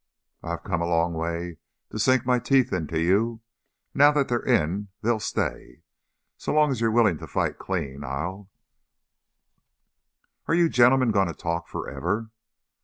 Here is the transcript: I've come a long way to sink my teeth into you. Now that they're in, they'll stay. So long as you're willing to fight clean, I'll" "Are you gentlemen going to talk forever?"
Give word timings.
I've 0.41 0.63
come 0.63 0.81
a 0.81 0.87
long 0.87 1.13
way 1.13 1.57
to 1.91 1.99
sink 1.99 2.25
my 2.25 2.39
teeth 2.39 2.73
into 2.73 2.99
you. 2.99 3.41
Now 3.93 4.11
that 4.13 4.29
they're 4.29 4.41
in, 4.43 4.87
they'll 5.03 5.19
stay. 5.19 5.83
So 6.37 6.51
long 6.55 6.71
as 6.71 6.81
you're 6.81 6.89
willing 6.89 7.19
to 7.19 7.27
fight 7.27 7.59
clean, 7.59 8.03
I'll" 8.03 8.49
"Are 10.47 10.55
you 10.55 10.69
gentlemen 10.69 11.11
going 11.11 11.27
to 11.27 11.35
talk 11.35 11.67
forever?" 11.67 12.31